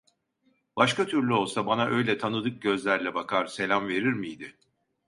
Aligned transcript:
Başka 0.77 1.05
türlü 1.07 1.33
olsa 1.33 1.65
bana 1.67 1.85
öyle 1.85 2.17
tanıdık 2.17 2.61
gözlerle 2.61 3.13
bakar, 3.13 3.45
selam 3.45 3.87
verir 3.87 4.13
miydi? 4.13 4.55